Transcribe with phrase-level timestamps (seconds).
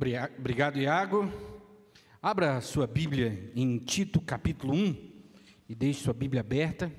[0.00, 1.28] Obrigado, Iago.
[2.22, 5.12] Abra sua Bíblia em Tito, capítulo 1,
[5.68, 6.92] e deixe sua Bíblia aberta.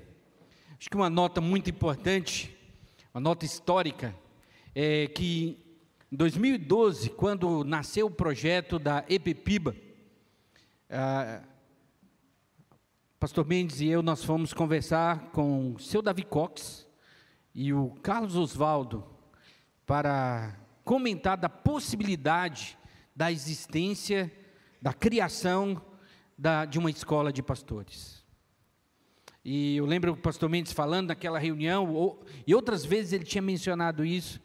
[0.78, 2.54] Acho que uma nota muito importante,
[3.14, 4.14] uma nota histórica,
[4.74, 5.56] é que
[6.12, 9.74] em 2012, quando nasceu o projeto da EPPIBA,
[10.90, 11.42] ah,
[13.18, 16.86] Pastor Mendes e eu, nós fomos conversar com o seu Davi Cox
[17.54, 19.02] e o Carlos Osvaldo
[19.86, 20.54] para
[20.84, 22.76] comentar da possibilidade
[23.20, 24.32] da existência,
[24.80, 25.78] da criação
[26.38, 28.24] da, de uma escola de pastores.
[29.44, 33.42] E eu lembro o pastor Mendes falando naquela reunião, ou, e outras vezes ele tinha
[33.42, 34.40] mencionado isso,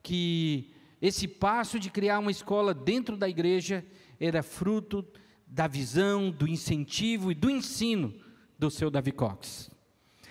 [0.00, 3.84] que esse passo de criar uma escola dentro da igreja
[4.20, 5.04] era fruto
[5.44, 8.14] da visão, do incentivo e do ensino
[8.56, 9.72] do seu Davi Cox.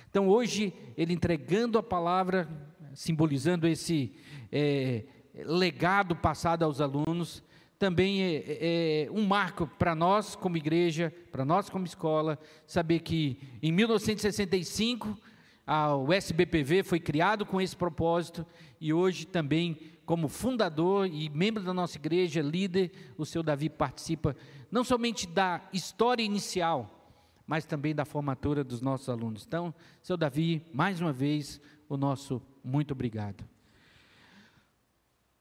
[0.10, 2.48] Então hoje, ele entregando a palavra,
[2.94, 4.14] simbolizando esse
[4.50, 7.44] é, legado passado aos alunos,
[7.80, 13.00] também é, é, é um marco para nós como igreja, para nós como escola, saber
[13.00, 15.18] que em 1965
[15.66, 18.46] a, o SBPV foi criado com esse propósito
[18.82, 24.36] e hoje também como fundador e membro da nossa igreja, líder, o seu Davi participa
[24.70, 27.14] não somente da história inicial,
[27.48, 29.46] mas também da formatura dos nossos alunos.
[29.48, 33.48] Então, seu Davi, mais uma vez, o nosso muito obrigado.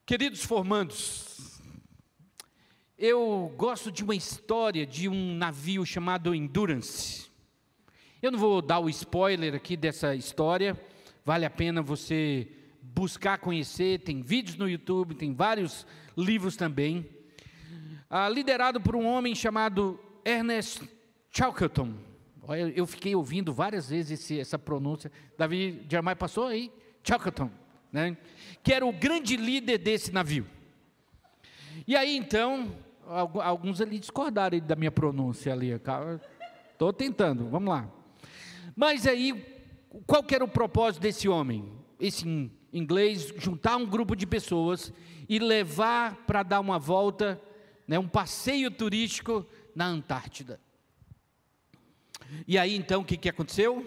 [0.06, 1.58] Queridos formandos,
[2.98, 7.30] eu gosto de uma história de um navio chamado Endurance.
[8.20, 10.78] Eu não vou dar o spoiler aqui dessa história,
[11.24, 12.48] vale a pena você
[12.82, 17.08] buscar conhecer, tem vídeos no YouTube, tem vários livros também.
[18.10, 20.83] Ah, liderado por um homem chamado Ernest
[21.30, 21.94] Shackleton.
[22.74, 25.12] Eu fiquei ouvindo várias vezes esse, essa pronúncia.
[25.36, 26.72] Davi Jeremiah passou aí?
[27.05, 27.50] Shackleton
[27.92, 28.16] né?
[28.62, 30.46] que era o grande líder desse navio.
[31.86, 32.74] E aí então,
[33.09, 35.70] alguns ali discordaram da minha pronúncia ali.
[36.73, 37.91] Estou tentando, vamos lá.
[38.77, 39.45] Mas aí,
[40.06, 41.73] qual que era o propósito desse homem?
[41.98, 44.92] Esse inglês, juntar um grupo de pessoas
[45.29, 47.41] e levar para dar uma volta,
[47.86, 50.61] né, um passeio turístico na Antártida.
[52.47, 53.86] E aí então o que, que aconteceu?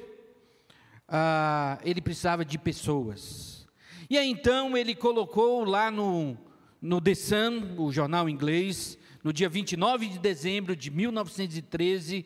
[1.08, 3.68] Ah, ele precisava de pessoas.
[4.10, 6.38] E aí então ele colocou lá no,
[6.82, 12.26] no The Sun, o jornal inglês, no dia 29 de dezembro de 1913,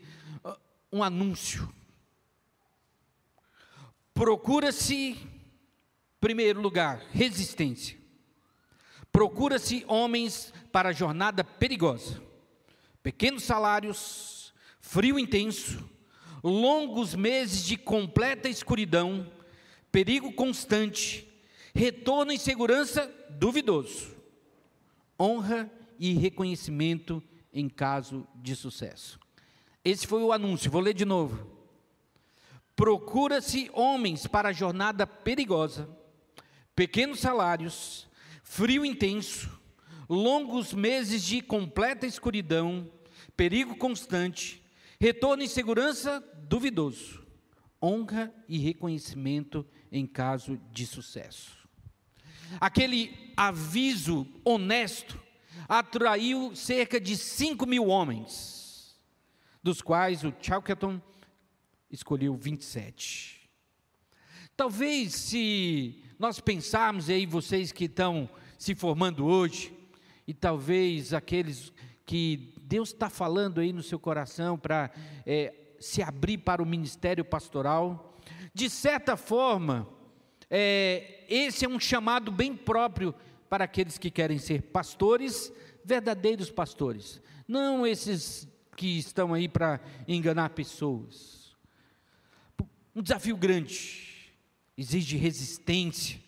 [0.91, 1.69] um anúncio.
[4.13, 5.17] Procura-se,
[6.22, 7.97] primeiro lugar, resistência.
[9.11, 12.22] Procura-se homens para a jornada perigosa.
[13.03, 15.89] Pequenos salários, frio intenso,
[16.44, 19.29] longos meses de completa escuridão,
[19.91, 21.28] perigo constante,
[21.73, 24.16] retorno em segurança duvidoso,
[25.19, 25.69] honra
[26.00, 27.22] e reconhecimento
[27.53, 29.19] em caso de sucesso.
[29.83, 31.56] Esse foi o anúncio, vou ler de novo.
[32.75, 35.89] Procura-se homens para a jornada perigosa,
[36.75, 38.09] pequenos salários,
[38.44, 39.50] frio intenso,
[40.09, 42.91] longos meses de completa escuridão,
[43.38, 44.61] perigo constante,
[45.00, 47.25] retorno em segurança duvidoso,
[47.81, 51.57] honra e reconhecimento em caso de sucesso.
[52.59, 55.19] Aquele aviso honesto
[55.67, 58.95] atraiu cerca de 5 mil homens,
[59.61, 61.01] dos quais o Chalketon
[61.89, 63.49] escolheu 27.
[64.55, 69.73] Talvez se nós pensarmos aí, vocês que estão se formando hoje,
[70.27, 71.73] e talvez aqueles
[72.05, 74.91] que Deus está falando aí no seu coração para
[75.25, 78.17] é, se abrir para o ministério pastoral,
[78.53, 79.87] de certa forma,
[80.49, 83.13] é, esse é um chamado bem próprio
[83.50, 85.51] para aqueles que querem ser pastores,
[85.83, 91.55] verdadeiros pastores, não esses que estão aí para enganar pessoas.
[92.95, 94.34] Um desafio grande,
[94.78, 96.19] exige resistência,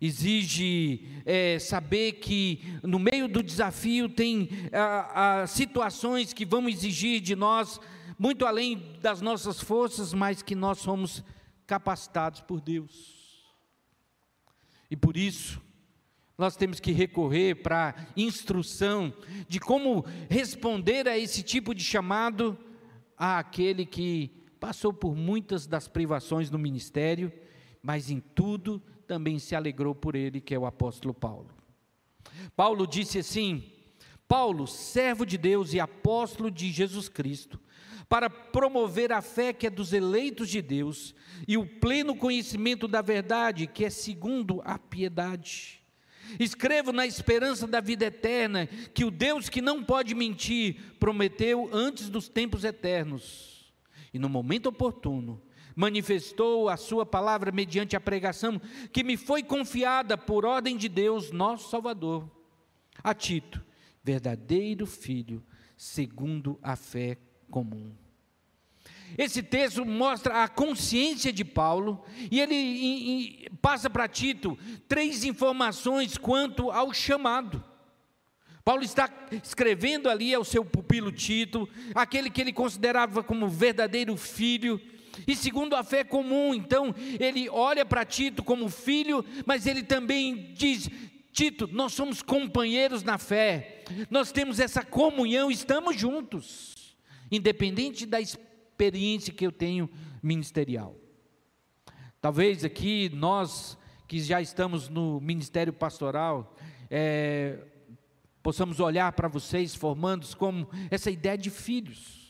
[0.00, 7.20] exige é, saber que no meio do desafio tem a, a, situações que vão exigir
[7.20, 7.78] de nós
[8.18, 11.22] muito além das nossas forças, mas que nós somos
[11.66, 13.20] capacitados por Deus.
[14.90, 15.60] E por isso,
[16.40, 19.12] nós temos que recorrer para instrução
[19.46, 22.56] de como responder a esse tipo de chamado
[23.14, 27.30] àquele que passou por muitas das privações no ministério,
[27.82, 31.50] mas em tudo também se alegrou por ele, que é o apóstolo Paulo.
[32.56, 33.62] Paulo disse assim:
[34.26, 37.60] Paulo, servo de Deus e apóstolo de Jesus Cristo,
[38.08, 41.14] para promover a fé que é dos eleitos de Deus
[41.46, 45.79] e o pleno conhecimento da verdade que é segundo a piedade.
[46.38, 52.08] Escrevo na esperança da vida eterna, que o Deus que não pode mentir prometeu antes
[52.08, 53.72] dos tempos eternos.
[54.12, 55.42] E no momento oportuno,
[55.74, 58.60] manifestou a sua palavra mediante a pregação
[58.92, 62.30] que me foi confiada por ordem de Deus, nosso Salvador,
[63.02, 63.64] a Tito,
[64.02, 65.42] verdadeiro filho,
[65.76, 67.16] segundo a fé
[67.50, 67.94] comum.
[69.18, 74.58] Esse texto mostra a consciência de Paulo e ele passa para Tito
[74.88, 77.62] três informações quanto ao chamado.
[78.64, 79.08] Paulo está
[79.42, 84.80] escrevendo ali ao seu pupilo Tito, aquele que ele considerava como verdadeiro filho,
[85.26, 90.52] e segundo a fé comum, então ele olha para Tito como filho, mas ele também
[90.54, 90.88] diz:
[91.32, 96.94] Tito, nós somos companheiros na fé, nós temos essa comunhão, estamos juntos,
[97.30, 98.49] independente da experiência
[99.32, 99.90] que eu tenho
[100.22, 100.96] ministerial.
[102.20, 106.56] Talvez aqui nós que já estamos no ministério pastoral,
[106.90, 107.58] é,
[108.42, 112.20] possamos olhar para vocês formandos como essa ideia de filhos.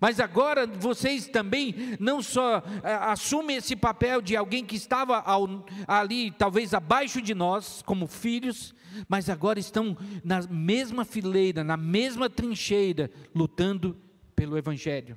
[0.00, 5.64] Mas agora vocês também não só é, assumem esse papel de alguém que estava ao,
[5.86, 8.74] ali, talvez abaixo de nós, como filhos,
[9.08, 13.96] mas agora estão na mesma fileira, na mesma trincheira, lutando
[14.34, 15.16] pelo Evangelho.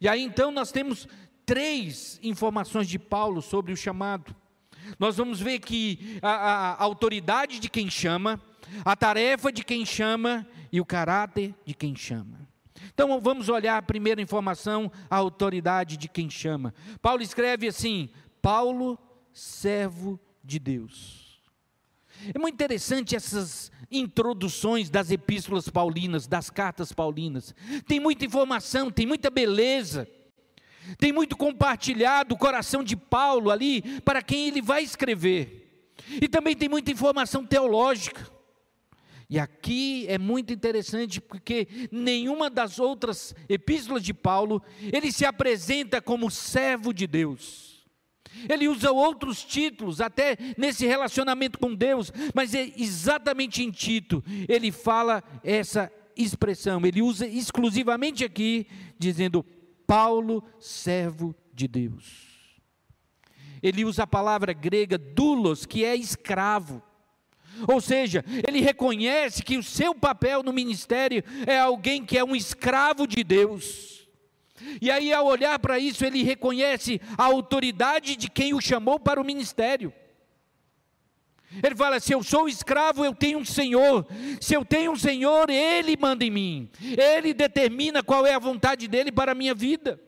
[0.00, 1.08] E aí então nós temos
[1.44, 4.34] três informações de Paulo sobre o chamado.
[4.98, 8.40] Nós vamos ver que a, a autoridade de quem chama,
[8.84, 12.48] a tarefa de quem chama e o caráter de quem chama.
[12.92, 16.74] Então vamos olhar a primeira informação, a autoridade de quem chama.
[17.00, 18.98] Paulo escreve assim: Paulo,
[19.32, 21.21] servo de Deus.
[22.34, 27.54] É muito interessante essas introduções das epístolas paulinas, das cartas paulinas.
[27.86, 30.08] Tem muita informação, tem muita beleza.
[30.98, 35.90] Tem muito compartilhado o coração de Paulo ali para quem ele vai escrever.
[36.20, 38.30] E também tem muita informação teológica.
[39.28, 46.02] E aqui é muito interessante porque nenhuma das outras epístolas de Paulo ele se apresenta
[46.02, 47.71] como servo de Deus.
[48.48, 54.70] Ele usa outros títulos, até nesse relacionamento com Deus, mas é exatamente em Tito ele
[54.70, 58.66] fala essa expressão, ele usa exclusivamente aqui,
[58.98, 59.44] dizendo
[59.86, 62.32] Paulo, servo de Deus.
[63.62, 66.82] Ele usa a palavra grega doulos, que é escravo.
[67.68, 72.34] Ou seja, ele reconhece que o seu papel no ministério é alguém que é um
[72.34, 74.01] escravo de Deus.
[74.80, 79.20] E aí, ao olhar para isso, ele reconhece a autoridade de quem o chamou para
[79.20, 79.92] o ministério.
[81.62, 84.06] Ele fala: se eu sou escravo, eu tenho um senhor.
[84.40, 86.70] Se eu tenho um senhor, ele manda em mim.
[86.80, 90.00] Ele determina qual é a vontade dele para a minha vida.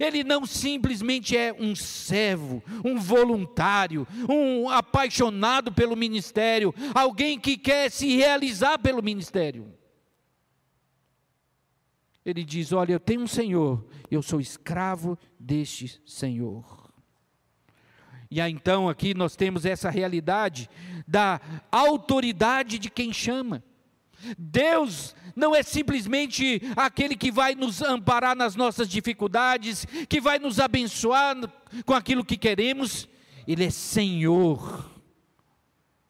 [0.00, 7.88] Ele não simplesmente é um servo, um voluntário, um apaixonado pelo ministério, alguém que quer
[7.90, 9.72] se realizar pelo ministério
[12.26, 16.90] ele diz: Olha, eu tenho um Senhor, eu sou escravo deste Senhor.
[18.28, 20.68] E aí então aqui nós temos essa realidade
[21.06, 21.40] da
[21.70, 23.62] autoridade de quem chama.
[24.36, 30.58] Deus não é simplesmente aquele que vai nos amparar nas nossas dificuldades, que vai nos
[30.58, 31.36] abençoar
[31.84, 33.08] com aquilo que queremos,
[33.46, 34.90] Ele é Senhor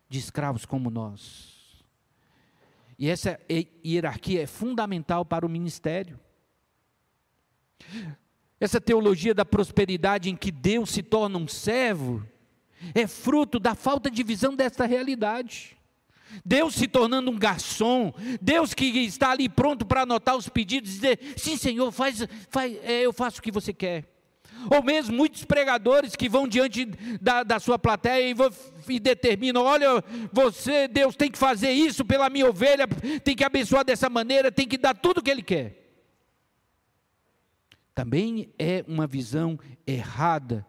[0.08, 1.55] de escravos como nós.
[2.98, 3.38] E essa
[3.84, 6.18] hierarquia é fundamental para o ministério.
[8.58, 12.26] Essa teologia da prosperidade em que Deus se torna um servo
[12.94, 15.76] é fruto da falta de visão desta realidade.
[16.44, 20.94] Deus se tornando um garçom, Deus que está ali pronto para anotar os pedidos e
[20.94, 24.15] dizer: sim, Senhor, faz, faz, é, eu faço o que você quer.
[24.70, 26.86] Ou mesmo muitos pregadores que vão diante
[27.20, 28.34] da, da sua plateia e,
[28.94, 32.86] e determinam: olha, você, Deus, tem que fazer isso pela minha ovelha,
[33.22, 35.84] tem que abençoar dessa maneira, tem que dar tudo o que Ele quer.
[37.94, 40.66] Também é uma visão errada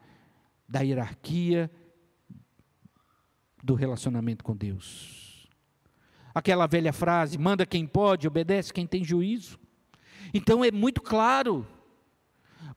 [0.68, 1.70] da hierarquia
[3.64, 5.50] do relacionamento com Deus.
[6.34, 9.60] Aquela velha frase: manda quem pode, obedece quem tem juízo.
[10.34, 11.66] Então é muito claro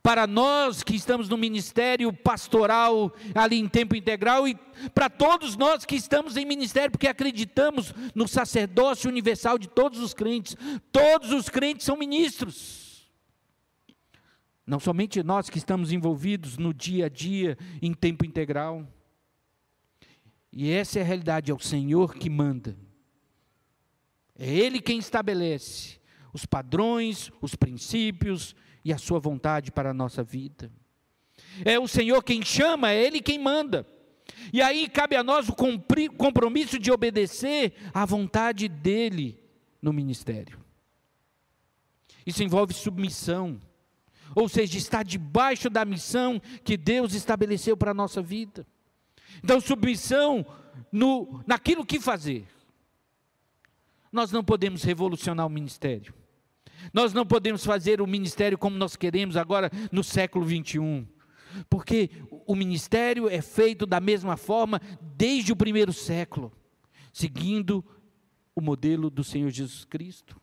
[0.03, 4.55] para nós que estamos no ministério pastoral ali em tempo integral e
[4.93, 10.13] para todos nós que estamos em ministério porque acreditamos no sacerdócio universal de todos os
[10.13, 10.55] crentes.
[10.91, 13.11] Todos os crentes são ministros.
[14.65, 18.87] Não somente nós que estamos envolvidos no dia a dia em tempo integral.
[20.51, 22.77] E essa é a realidade, é o Senhor que manda.
[24.37, 25.99] É Ele quem estabelece
[26.33, 30.71] os padrões, os princípios, e a sua vontade para a nossa vida.
[31.65, 33.85] É o Senhor quem chama, é Ele quem manda.
[34.53, 35.55] E aí cabe a nós o
[36.17, 39.39] compromisso de obedecer à vontade dele
[39.81, 40.59] no ministério.
[42.25, 43.59] Isso envolve submissão,
[44.35, 48.65] ou seja, estar debaixo da missão que Deus estabeleceu para a nossa vida.
[49.43, 50.45] Então, submissão
[50.91, 52.45] no, naquilo que fazer.
[54.11, 56.13] Nós não podemos revolucionar o ministério.
[56.93, 61.05] Nós não podemos fazer o ministério como nós queremos agora no século 21.
[61.69, 62.09] Porque
[62.47, 64.81] o ministério é feito da mesma forma
[65.17, 66.51] desde o primeiro século,
[67.11, 67.83] seguindo
[68.55, 70.39] o modelo do Senhor Jesus Cristo.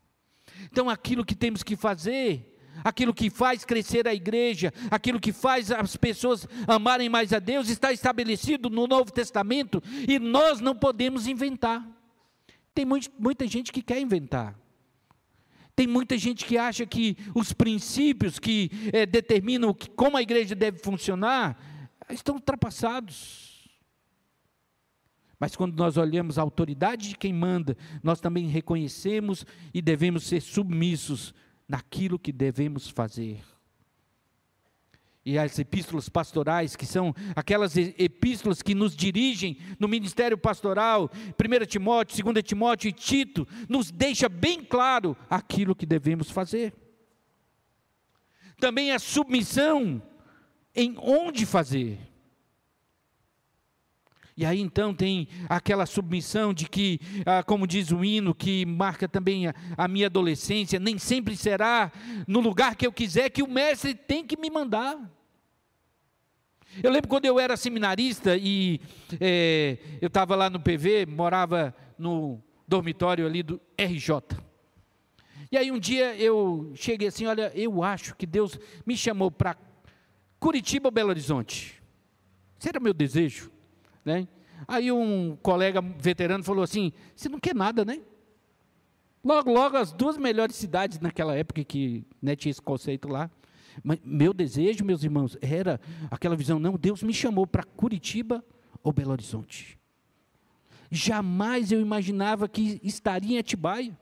[0.64, 5.70] Então, aquilo que temos que fazer, aquilo que faz crescer a igreja, aquilo que faz
[5.70, 11.26] as pessoas amarem mais a Deus, está estabelecido no Novo Testamento e nós não podemos
[11.26, 11.86] inventar.
[12.74, 12.86] Tem
[13.18, 14.58] muita gente que quer inventar.
[15.78, 20.80] Tem muita gente que acha que os princípios que é, determinam como a igreja deve
[20.80, 21.56] funcionar
[22.10, 23.70] estão ultrapassados.
[25.38, 30.40] Mas quando nós olhamos a autoridade de quem manda, nós também reconhecemos e devemos ser
[30.40, 31.32] submissos
[31.68, 33.40] naquilo que devemos fazer
[35.24, 41.66] e as epístolas pastorais, que são aquelas epístolas que nos dirigem no ministério pastoral, 1
[41.66, 46.72] Timóteo, 2 Timóteo e Tito, nos deixa bem claro aquilo que devemos fazer.
[48.58, 50.02] Também a submissão
[50.74, 52.07] em onde fazer.
[54.38, 59.08] E aí então tem aquela submissão de que, ah, como diz o hino, que marca
[59.08, 61.90] também a, a, minha adolescência, nem sempre será
[62.24, 64.96] no lugar que eu quiser que o mestre tem que me mandar.
[66.80, 68.80] Eu lembro quando eu era seminarista e
[69.20, 74.38] é, eu estava lá no PV, morava no dormitório ali do RJ.
[75.50, 79.56] E aí um dia eu cheguei assim, olha, eu acho que Deus me chamou para
[80.38, 81.82] Curitiba ou Belo Horizonte.
[82.64, 83.57] Era meu desejo,
[84.04, 84.26] né?
[84.66, 88.00] Aí um colega veterano falou assim: "Você não quer nada, né?"
[89.22, 93.30] Logo, logo as duas melhores cidades naquela época que né, tinha esse conceito lá.
[93.82, 98.44] Mas meu desejo, meus irmãos, era aquela visão, não, Deus me chamou para Curitiba
[98.82, 99.78] ou Belo Horizonte.
[100.90, 103.96] Jamais eu imaginava que estaria em Atibaia.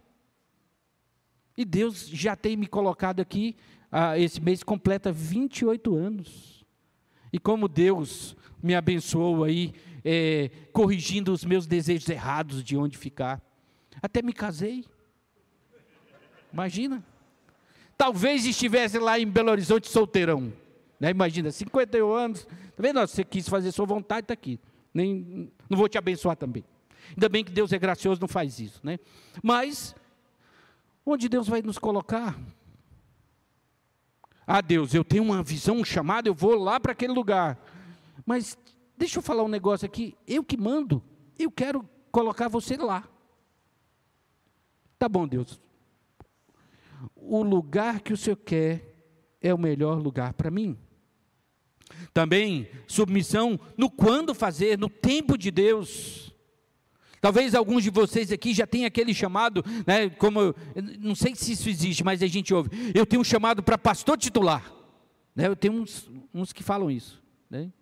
[1.56, 3.56] E Deus já tem me colocado aqui,
[3.90, 6.64] ah, esse mês completa 28 anos.
[7.32, 8.36] E como Deus
[8.66, 9.72] me abençoou aí,
[10.04, 13.40] é, corrigindo os meus desejos errados de onde ficar.
[14.02, 14.84] Até me casei.
[16.52, 17.04] Imagina.
[17.96, 20.52] Talvez estivesse lá em Belo Horizonte solteirão.
[20.98, 21.10] Né?
[21.10, 22.44] Imagina, 51 anos.
[22.44, 23.00] Tá vendo?
[23.00, 24.58] Você quis fazer sua vontade, está aqui.
[24.92, 26.64] Nem, não vou te abençoar também.
[27.10, 28.80] Ainda bem que Deus é gracioso, não faz isso.
[28.82, 28.98] Né?
[29.42, 29.94] Mas,
[31.04, 32.36] onde Deus vai nos colocar?
[34.44, 37.58] Ah, Deus, eu tenho uma visão, um chamado, eu vou lá para aquele lugar.
[38.26, 38.58] Mas,
[38.98, 40.14] deixa eu falar um negócio aqui.
[40.26, 41.02] Eu que mando,
[41.38, 43.08] eu quero colocar você lá.
[44.98, 45.64] Tá bom, Deus
[47.16, 48.94] o lugar que o Senhor quer
[49.40, 50.76] é o melhor lugar para mim.
[52.12, 56.34] Também submissão no quando fazer, no tempo de Deus.
[57.20, 60.54] Talvez alguns de vocês aqui já tenham aquele chamado, né, como
[61.00, 62.70] não sei se isso existe, mas a gente ouve.
[62.94, 64.72] Eu tenho um chamado para pastor titular.
[65.34, 67.22] Né, eu tenho uns, uns que falam isso.
[67.50, 67.72] Né?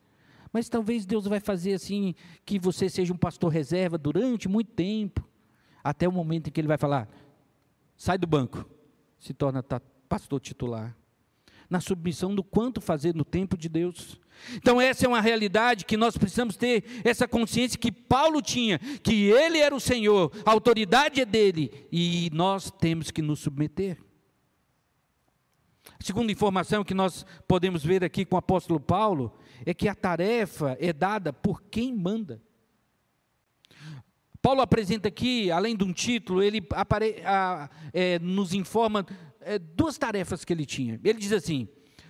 [0.54, 2.14] Mas talvez Deus vai fazer assim
[2.46, 5.28] que você seja um pastor reserva durante muito tempo,
[5.82, 7.08] até o momento em que Ele vai falar:
[7.96, 8.64] sai do banco,
[9.18, 9.64] se torna
[10.08, 10.96] pastor titular.
[11.68, 14.20] Na submissão do quanto fazer no tempo de Deus.
[14.54, 19.30] Então, essa é uma realidade que nós precisamos ter essa consciência que Paulo tinha, que
[19.30, 23.98] ele era o Senhor, a autoridade é dele, e nós temos que nos submeter.
[25.88, 29.94] A segunda informação que nós podemos ver aqui com o apóstolo Paulo é que a
[29.94, 32.40] tarefa é dada por quem manda.
[34.40, 39.06] Paulo apresenta aqui, além de um título, ele apare, a, é, nos informa
[39.40, 41.00] é, duas tarefas que ele tinha.
[41.02, 41.68] Ele diz assim: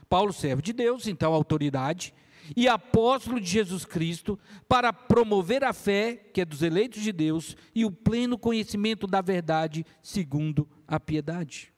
[0.08, 2.14] Paulo, servo de Deus, então autoridade,
[2.56, 4.38] e apóstolo de Jesus Cristo,
[4.68, 9.20] para promover a fé, que é dos eleitos de Deus, e o pleno conhecimento da
[9.20, 11.73] verdade, segundo a piedade.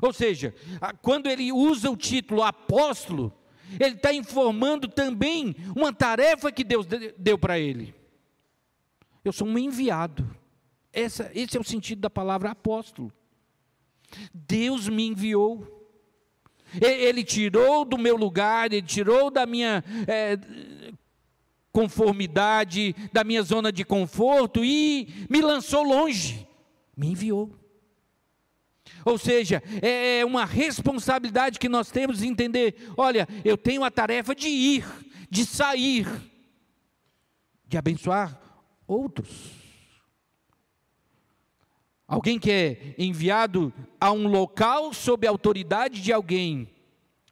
[0.00, 0.54] Ou seja,
[1.02, 3.32] quando ele usa o título apóstolo,
[3.78, 6.86] ele está informando também uma tarefa que Deus
[7.16, 7.94] deu para ele.
[9.24, 10.28] Eu sou um enviado.
[10.92, 13.12] Essa, esse é o sentido da palavra apóstolo.
[14.32, 15.76] Deus me enviou.
[16.80, 20.38] Ele tirou do meu lugar, ele tirou da minha é,
[21.72, 26.46] conformidade, da minha zona de conforto e me lançou longe.
[26.96, 27.50] Me enviou.
[29.04, 33.90] Ou seja, é, é uma responsabilidade que nós temos de entender: olha, eu tenho a
[33.90, 34.84] tarefa de ir,
[35.30, 36.06] de sair
[37.68, 38.40] de abençoar
[38.86, 39.52] outros.
[42.06, 46.66] Alguém que é enviado a um local sob a autoridade de alguém.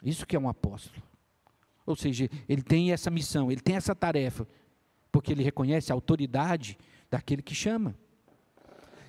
[0.03, 1.03] Isso que é um apóstolo.
[1.87, 4.47] Ou seja, ele tem essa missão, ele tem essa tarefa,
[5.11, 6.77] porque ele reconhece a autoridade
[7.11, 7.97] daquele que chama.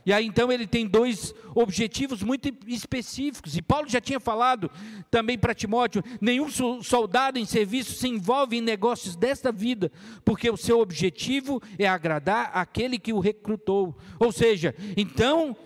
[0.08, 3.58] E aí então ele tem dois objetivos muito específicos.
[3.58, 4.72] E Paulo já tinha falado
[5.12, 6.48] também para Timóteo: nenhum
[6.82, 9.92] soldado em serviço se envolve em negócios desta vida,
[10.24, 13.98] porque o seu objetivo é agradar aquele que o recrutou.
[14.18, 15.58] Ou seja, então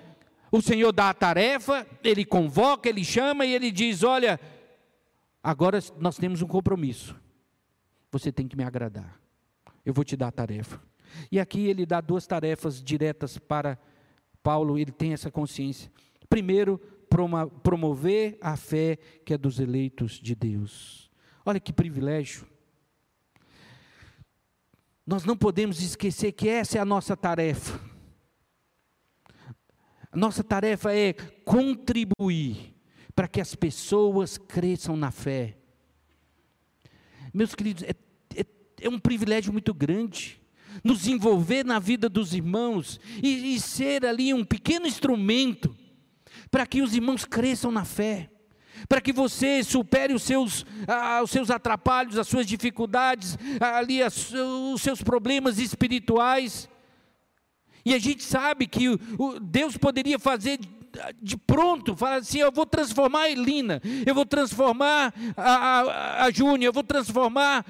[0.51, 4.39] o Senhor dá a tarefa, ele convoca, ele chama e ele diz: Olha,
[5.43, 7.15] agora nós temos um compromisso.
[8.11, 9.21] Você tem que me agradar.
[9.85, 10.81] Eu vou te dar a tarefa.
[11.31, 13.77] E aqui ele dá duas tarefas diretas para
[14.43, 15.91] Paulo ele tem essa consciência.
[16.29, 16.79] Primeiro,
[17.63, 21.11] promover a fé que é dos eleitos de Deus.
[21.45, 22.47] Olha que privilégio.
[25.05, 27.79] Nós não podemos esquecer que essa é a nossa tarefa.
[30.13, 31.13] Nossa tarefa é
[31.45, 32.75] contribuir
[33.15, 35.57] para que as pessoas cresçam na fé.
[37.33, 37.91] Meus queridos, é,
[38.35, 38.45] é,
[38.81, 40.40] é um privilégio muito grande
[40.83, 45.75] nos envolver na vida dos irmãos e, e ser ali um pequeno instrumento
[46.49, 48.29] para que os irmãos cresçam na fé,
[48.89, 54.33] para que você supere os seus, ah, os seus atrapalhos, as suas dificuldades, ali as,
[54.33, 56.67] os seus problemas espirituais.
[57.85, 60.59] E a gente sabe que o, o Deus poderia fazer
[61.21, 66.31] de pronto, falar assim: eu vou transformar a Elina, eu vou transformar a, a, a
[66.31, 67.65] Júnia, eu vou transformar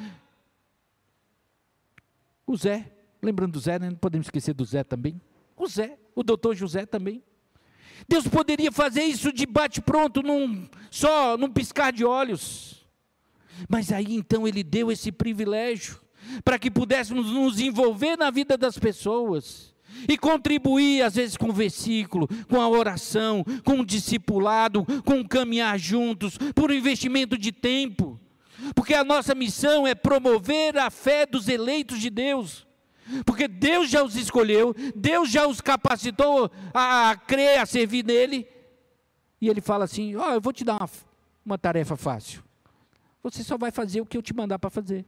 [2.47, 2.90] o Zé.
[3.21, 3.89] Lembrando do Zé, né?
[3.89, 5.21] não podemos esquecer do Zé também.
[5.55, 7.23] O Zé, o doutor José também.
[8.07, 12.85] Deus poderia fazer isso de bate-pronto, num, só num piscar de olhos.
[13.69, 16.01] Mas aí então ele deu esse privilégio
[16.43, 19.71] para que pudéssemos nos envolver na vida das pessoas
[20.07, 25.27] e contribuir, às vezes, com o versículo, com a oração, com o discipulado, com o
[25.27, 28.19] caminhar juntos, por um investimento de tempo.
[28.73, 32.65] Porque a nossa missão é promover a fé dos eleitos de Deus.
[33.25, 38.47] Porque Deus já os escolheu, Deus já os capacitou a crer, a servir nele.
[39.39, 40.89] E ele fala assim: Ó, oh, eu vou te dar uma,
[41.45, 42.43] uma tarefa fácil.
[43.23, 45.05] Você só vai fazer o que eu te mandar para fazer.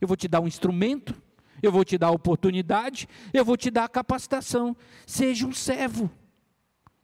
[0.00, 1.14] Eu vou te dar um instrumento,
[1.62, 4.76] eu vou te dar a oportunidade, eu vou te dar a capacitação.
[5.06, 6.10] Seja um servo.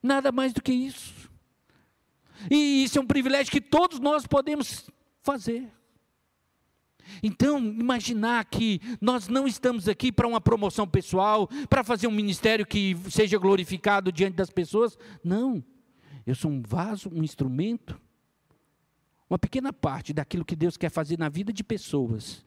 [0.02, 1.30] Nada mais do que isso.
[2.50, 4.88] E isso é um privilégio que todos nós podemos
[5.22, 5.70] fazer.
[7.22, 12.66] Então, imaginar que nós não estamos aqui para uma promoção pessoal, para fazer um ministério
[12.66, 14.98] que seja glorificado diante das pessoas.
[15.22, 15.62] Não.
[16.26, 18.00] Eu sou um vaso, um instrumento,
[19.28, 22.44] uma pequena parte daquilo que Deus quer fazer na vida de pessoas.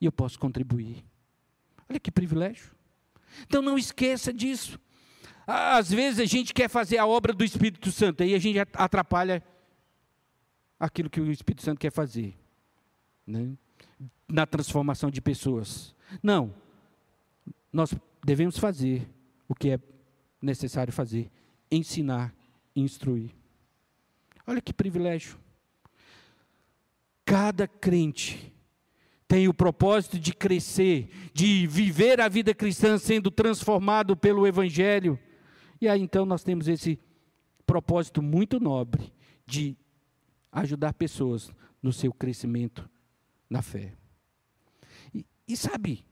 [0.00, 1.04] E eu posso contribuir.
[1.88, 2.70] Olha que privilégio.
[3.42, 4.78] Então não esqueça disso.
[5.46, 9.42] Às vezes a gente quer fazer a obra do Espírito Santo, aí a gente atrapalha
[10.78, 12.36] aquilo que o Espírito Santo quer fazer.
[13.26, 13.56] Né?
[14.28, 15.94] Na transformação de pessoas.
[16.22, 16.54] Não.
[17.72, 19.08] Nós devemos fazer
[19.48, 19.80] o que é
[20.40, 21.30] necessário fazer:
[21.70, 22.34] ensinar,
[22.74, 23.30] instruir.
[24.46, 25.38] Olha que privilégio.
[27.24, 28.52] Cada crente
[29.26, 35.18] tem o propósito de crescer, de viver a vida cristã sendo transformado pelo Evangelho.
[35.80, 36.98] E aí então nós temos esse
[37.66, 39.12] propósito muito nobre
[39.44, 39.76] de
[40.52, 41.50] ajudar pessoas
[41.82, 42.88] no seu crescimento
[43.50, 43.92] na fé.
[45.46, 46.04] E, sabe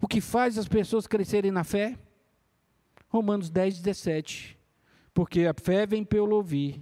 [0.00, 1.98] o que faz as pessoas crescerem na fé?
[3.08, 4.58] Romanos 10, 17.
[5.12, 6.80] Porque a fé vem pelo ouvir,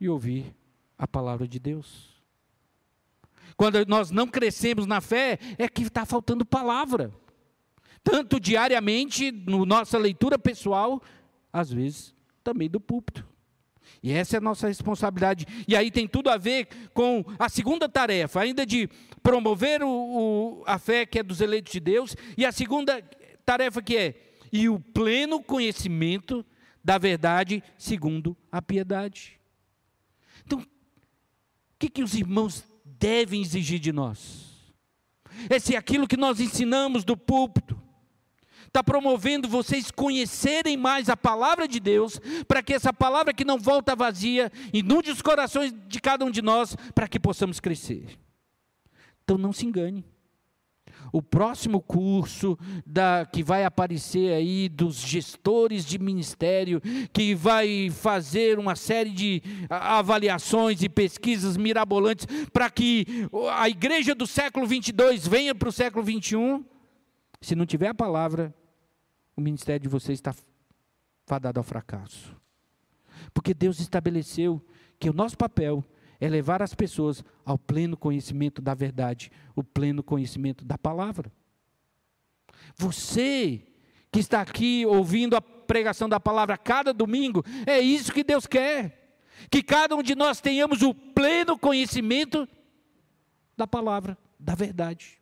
[0.00, 0.54] e ouvir
[0.98, 2.12] a palavra de Deus.
[3.56, 7.12] Quando nós não crescemos na fé, é que está faltando palavra.
[8.02, 11.00] Tanto diariamente, na nossa leitura pessoal,
[11.52, 13.26] às vezes também do púlpito.
[14.02, 15.46] E essa é a nossa responsabilidade.
[15.66, 18.88] E aí tem tudo a ver com a segunda tarefa, ainda de
[19.22, 23.02] promover o, o, a fé que é dos eleitos de Deus, e a segunda
[23.44, 24.14] tarefa que é
[24.52, 26.46] e o pleno conhecimento
[26.82, 29.40] da verdade segundo a piedade.
[30.44, 30.66] Então, o
[31.78, 34.54] que, que os irmãos devem exigir de nós?
[35.50, 37.76] É se aquilo que nós ensinamos do púlpito,
[38.74, 43.56] está promovendo vocês conhecerem mais a palavra de Deus, para que essa palavra que não
[43.56, 48.18] volta vazia inunde os corações de cada um de nós, para que possamos crescer.
[49.22, 50.04] Então não se engane.
[51.12, 56.82] O próximo curso da, que vai aparecer aí dos gestores de ministério,
[57.12, 64.26] que vai fazer uma série de avaliações e pesquisas mirabolantes para que a igreja do
[64.26, 66.64] século 22 venha para o século 21
[67.44, 68.54] se não tiver a palavra,
[69.36, 70.34] o ministério de vocês está
[71.26, 72.36] fadado ao fracasso.
[73.32, 74.64] Porque Deus estabeleceu
[74.98, 75.84] que o nosso papel
[76.20, 81.32] é levar as pessoas ao pleno conhecimento da verdade, o pleno conhecimento da palavra.
[82.76, 83.62] Você
[84.10, 89.18] que está aqui ouvindo a pregação da palavra cada domingo, é isso que Deus quer.
[89.50, 92.48] Que cada um de nós tenhamos o pleno conhecimento
[93.56, 95.18] da palavra, da verdade.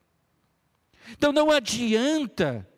[1.12, 2.68] Então não adianta,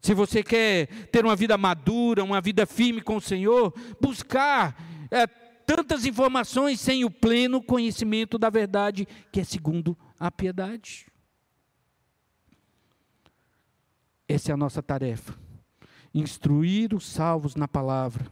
[0.00, 4.76] se você quer ter uma vida madura, uma vida firme com o Senhor, buscar
[5.10, 11.06] é, tantas informações sem o pleno conhecimento da verdade, que é segundo a piedade.
[14.26, 15.38] Essa é a nossa tarefa.
[16.14, 18.26] Instruir os salvos na palavra,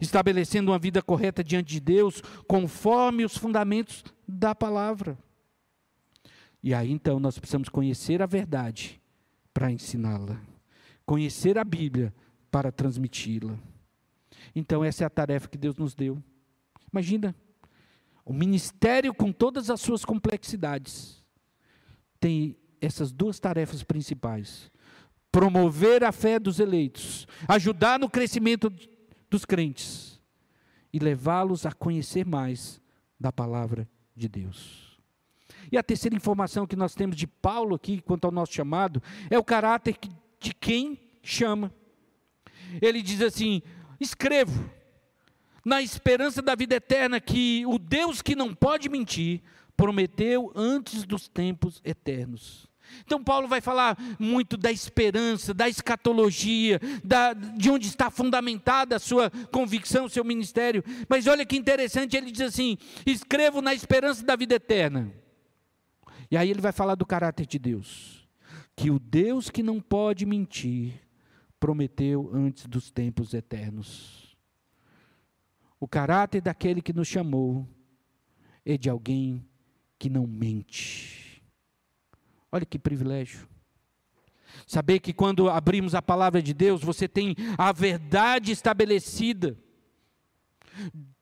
[0.00, 5.16] estabelecendo uma vida correta diante de Deus, conforme os fundamentos da palavra.
[6.62, 9.00] E aí então nós precisamos conhecer a verdade
[9.52, 10.40] para ensiná-la,
[11.04, 12.14] conhecer a Bíblia
[12.50, 13.58] para transmiti-la.
[14.54, 16.22] Então essa é a tarefa que Deus nos deu.
[16.92, 17.34] Imagina,
[18.24, 21.24] o ministério com todas as suas complexidades
[22.18, 24.70] tem essas duas tarefas principais:
[25.30, 28.72] promover a fé dos eleitos, ajudar no crescimento
[29.28, 30.20] dos crentes
[30.92, 32.80] e levá-los a conhecer mais
[33.18, 35.00] da palavra de Deus.
[35.70, 39.38] E a terceira informação que nós temos de Paulo aqui, quanto ao nosso chamado, é
[39.38, 39.98] o caráter
[40.44, 41.72] de quem chama.
[42.80, 43.62] Ele diz assim:
[43.98, 44.70] escrevo,
[45.64, 49.42] na esperança da vida eterna, que o Deus que não pode mentir,
[49.76, 52.68] prometeu antes dos tempos eternos.
[53.04, 59.00] Então, Paulo vai falar muito da esperança, da escatologia, da, de onde está fundamentada a
[59.00, 60.84] sua convicção, o seu ministério.
[61.08, 62.76] Mas olha que interessante, ele diz assim:
[63.06, 65.10] escrevo na esperança da vida eterna.
[66.30, 68.23] E aí ele vai falar do caráter de Deus.
[68.76, 71.00] Que o Deus que não pode mentir,
[71.60, 74.36] prometeu antes dos tempos eternos.
[75.78, 77.68] O caráter daquele que nos chamou
[78.64, 79.46] é de alguém
[79.98, 81.42] que não mente.
[82.50, 83.48] Olha que privilégio.
[84.66, 89.58] Saber que quando abrimos a palavra de Deus, você tem a verdade estabelecida,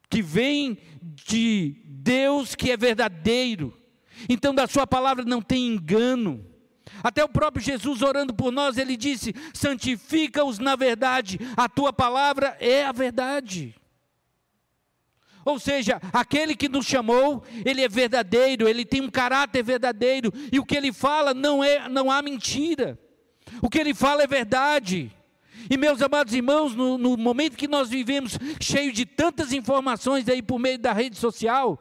[0.09, 3.77] que vem de Deus que é verdadeiro,
[4.29, 6.45] então, da Sua palavra não tem engano.
[7.03, 12.57] Até o próprio Jesus orando por nós, ele disse: santifica-os na verdade, a tua palavra
[12.61, 13.75] é a verdade.
[15.45, 20.59] Ou seja, aquele que nos chamou, ele é verdadeiro, ele tem um caráter verdadeiro, e
[20.59, 22.99] o que ele fala não é, não há mentira.
[23.61, 25.11] O que ele fala é verdade.
[25.69, 30.43] E meus amados irmãos, no, no momento que nós vivemos, cheio de tantas informações aí
[30.43, 31.79] por meio da rede social,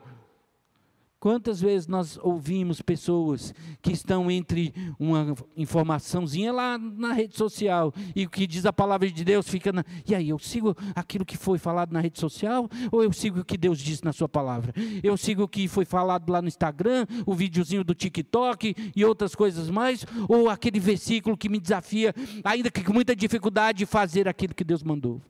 [1.21, 8.25] Quantas vezes nós ouvimos pessoas que estão entre uma informaçãozinha lá na rede social e
[8.25, 11.37] o que diz a palavra de Deus fica na, e aí eu sigo aquilo que
[11.37, 14.73] foi falado na rede social ou eu sigo o que Deus disse na sua palavra?
[15.03, 19.35] Eu sigo o que foi falado lá no Instagram, o videozinho do TikTok e outras
[19.35, 24.27] coisas mais ou aquele versículo que me desafia, ainda que com muita dificuldade, de fazer
[24.27, 25.21] aquilo que Deus mandou?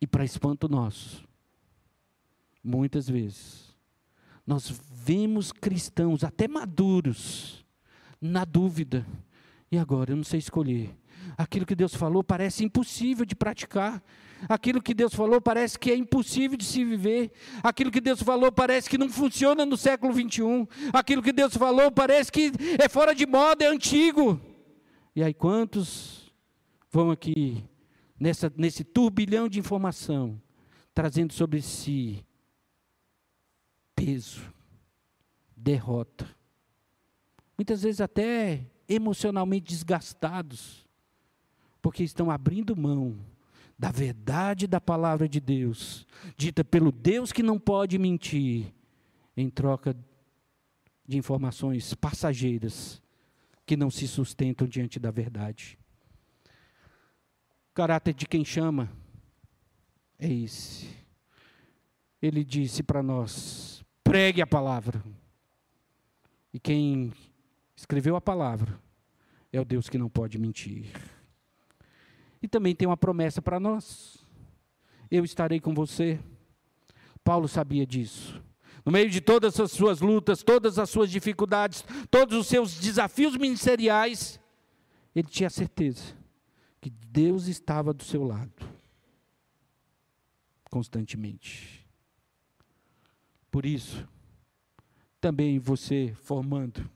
[0.00, 1.22] E para espanto nosso,
[2.62, 3.76] Muitas vezes.
[4.46, 7.64] Nós vemos cristãos, até maduros,
[8.20, 9.06] na dúvida.
[9.70, 10.12] E agora?
[10.12, 10.96] Eu não sei escolher.
[11.36, 14.02] Aquilo que Deus falou parece impossível de praticar.
[14.48, 17.30] Aquilo que Deus falou parece que é impossível de se viver.
[17.62, 20.66] Aquilo que Deus falou parece que não funciona no século 21.
[20.92, 24.40] Aquilo que Deus falou parece que é fora de moda, é antigo.
[25.14, 26.32] E aí, quantos
[26.90, 27.62] vão aqui,
[28.18, 30.40] nessa, nesse turbilhão de informação,
[30.92, 32.24] trazendo sobre si
[34.04, 34.52] peso,
[35.56, 36.28] derrota.
[37.56, 40.84] Muitas vezes até emocionalmente desgastados,
[41.80, 43.16] porque estão abrindo mão
[43.78, 46.04] da verdade da palavra de Deus,
[46.36, 48.74] dita pelo Deus que não pode mentir,
[49.36, 49.96] em troca
[51.06, 53.00] de informações passageiras
[53.64, 55.78] que não se sustentam diante da verdade.
[57.70, 58.90] O caráter de quem chama
[60.18, 60.90] é esse.
[62.20, 65.02] Ele disse para nós: pregue a palavra.
[66.52, 67.12] E quem
[67.76, 68.78] escreveu a palavra
[69.52, 70.86] é o Deus que não pode mentir.
[72.42, 74.24] E também tem uma promessa para nós.
[75.10, 76.18] Eu estarei com você.
[77.22, 78.42] Paulo sabia disso.
[78.84, 83.36] No meio de todas as suas lutas, todas as suas dificuldades, todos os seus desafios
[83.36, 84.40] ministeriais,
[85.14, 86.16] ele tinha certeza
[86.80, 88.68] que Deus estava do seu lado,
[90.68, 91.81] constantemente.
[93.52, 94.08] Por isso,
[95.20, 96.90] também você formando,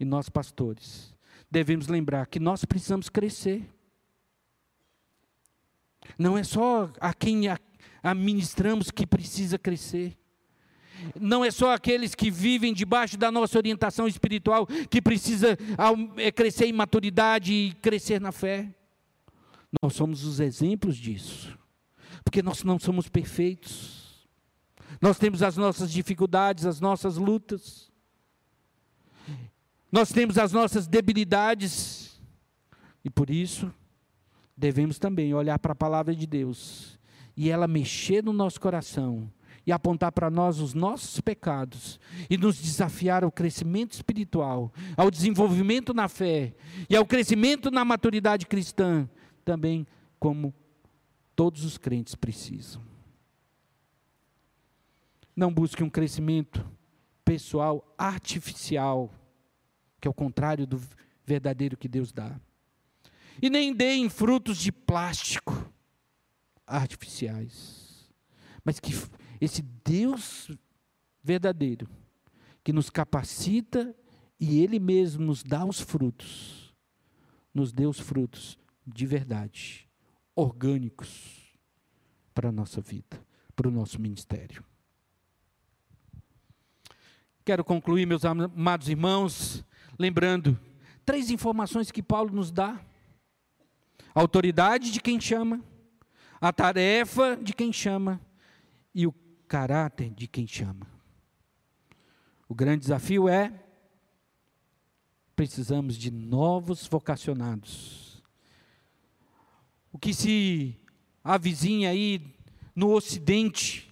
[0.00, 1.14] e nós pastores
[1.50, 3.68] devemos lembrar que nós precisamos crescer.
[6.18, 7.42] Não é só a quem
[8.02, 10.16] administramos que precisa crescer.
[11.20, 15.56] Não é só aqueles que vivem debaixo da nossa orientação espiritual que precisa
[16.16, 18.74] é, crescer em maturidade e crescer na fé.
[19.82, 21.56] Nós somos os exemplos disso.
[22.24, 24.07] Porque nós não somos perfeitos.
[25.00, 27.90] Nós temos as nossas dificuldades, as nossas lutas.
[29.90, 32.20] Nós temos as nossas debilidades.
[33.04, 33.72] E por isso,
[34.56, 36.98] devemos também olhar para a palavra de Deus
[37.36, 39.30] e ela mexer no nosso coração
[39.64, 45.94] e apontar para nós os nossos pecados e nos desafiar ao crescimento espiritual, ao desenvolvimento
[45.94, 46.54] na fé
[46.88, 49.08] e ao crescimento na maturidade cristã,
[49.44, 49.86] também
[50.18, 50.52] como
[51.36, 52.82] todos os crentes precisam.
[55.38, 56.68] Não busque um crescimento
[57.24, 59.08] pessoal artificial,
[60.00, 60.82] que é o contrário do
[61.24, 62.40] verdadeiro que Deus dá.
[63.40, 65.72] E nem deem frutos de plástico
[66.66, 68.10] artificiais,
[68.64, 68.90] mas que
[69.40, 70.50] esse Deus
[71.22, 71.88] verdadeiro,
[72.64, 73.94] que nos capacita
[74.40, 76.74] e Ele mesmo nos dá os frutos,
[77.54, 79.88] nos dê os frutos de verdade,
[80.34, 81.56] orgânicos
[82.34, 83.24] para a nossa vida,
[83.54, 84.64] para o nosso ministério.
[87.48, 89.64] Quero concluir, meus amados irmãos,
[89.98, 90.60] lembrando
[91.02, 92.78] três informações que Paulo nos dá:
[94.14, 95.64] a autoridade de quem chama,
[96.38, 98.20] a tarefa de quem chama
[98.94, 99.14] e o
[99.48, 100.86] caráter de quem chama.
[102.46, 103.50] O grande desafio é
[105.34, 108.22] precisamos de novos vocacionados.
[109.90, 110.78] O que se
[111.24, 112.20] avizinha aí
[112.76, 113.90] no ocidente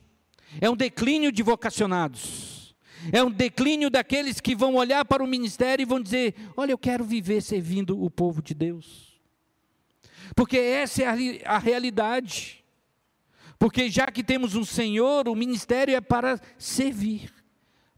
[0.61, 2.56] é um declínio de vocacionados.
[3.13, 6.79] É um declínio daqueles que vão olhar para o ministério e vão dizer: Olha, eu
[6.79, 9.21] quero viver servindo o povo de Deus.
[10.35, 11.07] Porque essa é
[11.47, 12.65] a, a realidade.
[13.59, 17.33] Porque já que temos um Senhor, o ministério é para servir.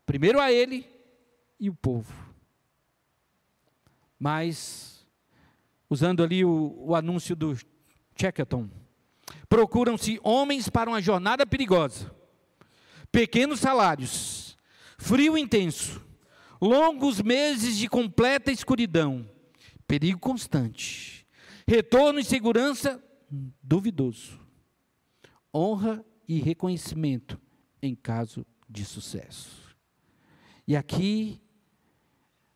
[0.07, 0.87] Primeiro a Ele
[1.59, 2.12] e o povo.
[4.18, 5.07] Mas,
[5.88, 7.57] usando ali o, o anúncio do
[8.16, 8.68] Checkathon,
[9.49, 12.11] procuram-se homens para uma jornada perigosa,
[13.11, 14.48] pequenos salários,
[14.99, 16.05] frio intenso,
[16.61, 19.27] longos meses de completa escuridão,
[19.87, 21.27] perigo constante,
[21.67, 23.03] retorno e segurança
[23.63, 24.49] duvidoso
[25.53, 27.41] honra e reconhecimento
[27.81, 29.77] em caso de sucesso.
[30.67, 31.41] E aqui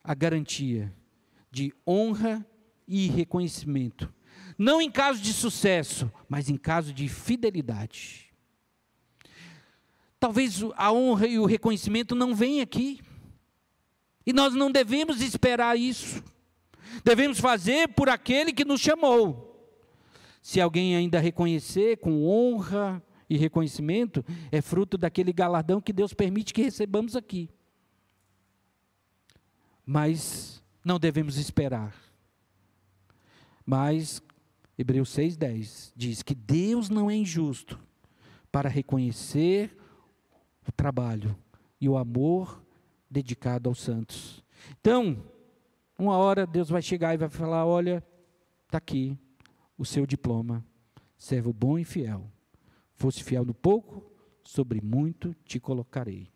[0.05, 0.94] a garantia
[1.50, 2.46] de honra
[2.87, 4.12] e reconhecimento,
[4.59, 8.31] não em caso de sucesso, mas em caso de fidelidade.
[10.22, 13.00] Talvez a honra e o reconhecimento não venham aqui.
[14.24, 16.22] E nós não devemos esperar isso.
[17.04, 19.68] Devemos fazer por aquele que nos chamou.
[20.40, 26.54] Se alguém ainda reconhecer com honra e reconhecimento, é fruto daquele galardão que Deus permite
[26.54, 27.50] que recebamos aqui.
[29.85, 31.96] Mas não devemos esperar.
[33.66, 34.22] Mas
[34.78, 37.76] Hebreus 6,10 diz que Deus não é injusto
[38.52, 39.81] para reconhecer
[40.66, 41.37] o trabalho
[41.81, 42.62] e o amor
[43.11, 44.44] dedicado aos santos.
[44.81, 45.25] Então,
[45.98, 48.03] uma hora Deus vai chegar e vai falar: olha,
[48.66, 49.18] está aqui,
[49.77, 50.64] o seu diploma.
[51.18, 52.31] Servo bom e fiel.
[52.94, 54.03] Fosse fiel no pouco,
[54.42, 56.29] sobre muito te colocarei.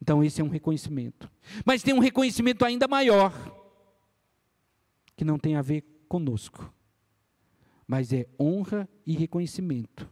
[0.00, 1.30] Então, esse é um reconhecimento.
[1.64, 3.32] Mas tem um reconhecimento ainda maior,
[5.16, 6.72] que não tem a ver conosco,
[7.86, 10.08] mas é honra e reconhecimento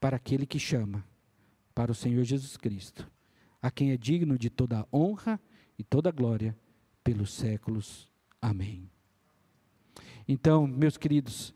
[0.00, 1.04] para aquele que chama,
[1.74, 3.10] para o Senhor Jesus Cristo,
[3.60, 5.40] a quem é digno de toda honra
[5.78, 6.56] e toda glória
[7.02, 8.08] pelos séculos.
[8.40, 8.90] Amém.
[10.26, 11.54] Então, meus queridos,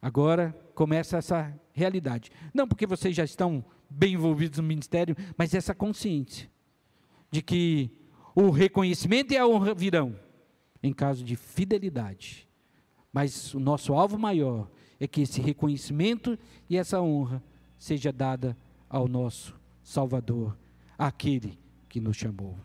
[0.00, 2.30] agora começa essa realidade.
[2.52, 6.50] Não porque vocês já estão bem envolvidos no ministério, mas essa consciência
[7.30, 7.90] de que
[8.34, 10.18] o reconhecimento e a honra virão
[10.82, 12.48] em caso de fidelidade.
[13.12, 14.70] Mas o nosso alvo maior
[15.00, 17.42] é que esse reconhecimento e essa honra
[17.78, 18.56] seja dada
[18.88, 20.56] ao nosso Salvador,
[20.98, 22.58] aquele que nos chamou.